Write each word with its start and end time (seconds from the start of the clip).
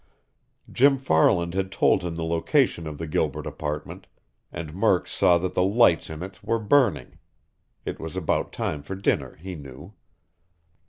Jim 0.71 0.97
Farland 0.97 1.53
had 1.53 1.71
told 1.71 2.01
him 2.03 2.15
the 2.15 2.23
location 2.23 2.87
of 2.87 2.97
the 2.97 3.05
Gilbert 3.05 3.45
apartment, 3.45 4.07
and 4.51 4.73
Murk 4.73 5.07
saw 5.07 5.37
that 5.37 5.53
the 5.53 5.61
lights 5.61 6.09
in 6.09 6.23
it 6.23 6.43
were 6.43 6.57
burning. 6.57 7.19
It 7.85 7.99
was 7.99 8.15
about 8.15 8.51
time 8.51 8.81
for 8.81 8.95
dinner, 8.95 9.35
he 9.35 9.53
knew. 9.53 9.93